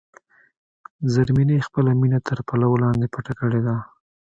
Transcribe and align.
زرمینې 1.13 1.57
خپله 1.67 1.91
مینه 1.99 2.19
تر 2.27 2.39
پلو 2.47 2.69
لاندې 2.83 3.07
پټه 3.13 3.33
کړې 3.39 3.61
ده. 3.67 3.75